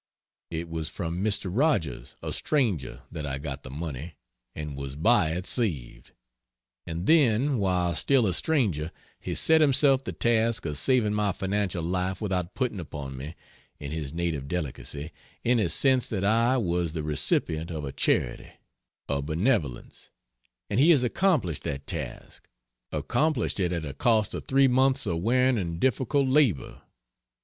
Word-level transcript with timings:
It 0.49 0.67
was 0.67 0.89
from 0.89 1.23
Mr. 1.23 1.51
Rogers, 1.53 2.15
a 2.23 2.33
stranger, 2.33 3.03
that 3.11 3.27
I 3.27 3.37
got 3.37 3.61
the 3.61 3.69
money 3.69 4.15
and 4.55 4.75
was 4.75 4.95
by 4.95 5.29
it 5.33 5.45
saved. 5.45 6.09
And 6.87 7.05
then 7.05 7.59
while 7.59 7.93
still 7.93 8.25
a 8.25 8.33
stranger 8.33 8.91
he 9.19 9.35
set 9.35 9.61
himself 9.61 10.03
the 10.03 10.11
task 10.11 10.65
of 10.65 10.79
saving 10.79 11.13
my 11.13 11.31
financial 11.31 11.83
life 11.83 12.19
without 12.19 12.55
putting 12.55 12.79
upon 12.79 13.15
me 13.15 13.35
(in 13.79 13.91
his 13.91 14.11
native 14.11 14.47
delicacy) 14.47 15.11
any 15.45 15.69
sense 15.69 16.07
that 16.07 16.25
I 16.25 16.57
was 16.57 16.93
the 16.93 17.03
recipient 17.03 17.69
of 17.69 17.85
a 17.85 17.91
charity, 17.91 18.53
a 19.07 19.21
benevolence 19.21 20.09
and 20.67 20.79
he 20.79 20.89
has 20.89 21.03
accomplished 21.03 21.61
that 21.65 21.85
task; 21.85 22.49
accomplished 22.91 23.59
it 23.59 23.71
at 23.71 23.85
a 23.85 23.93
cost 23.93 24.33
of 24.33 24.47
three 24.47 24.67
months 24.67 25.05
of 25.05 25.19
wearing 25.19 25.59
and 25.59 25.79
difficult 25.79 26.27
labor. 26.27 26.81